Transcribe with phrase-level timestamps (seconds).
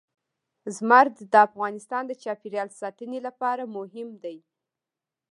[0.77, 4.37] زمرد د افغانستان د چاپیریال ساتنې لپاره مهم دي.